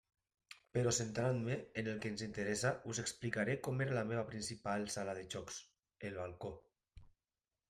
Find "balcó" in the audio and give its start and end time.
6.25-6.53